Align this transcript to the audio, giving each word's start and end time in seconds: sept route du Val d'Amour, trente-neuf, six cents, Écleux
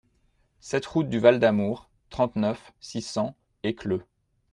sept 0.59 0.87
route 0.87 1.09
du 1.09 1.19
Val 1.19 1.39
d'Amour, 1.39 1.87
trente-neuf, 2.09 2.73
six 2.79 3.03
cents, 3.03 3.35
Écleux 3.61 4.03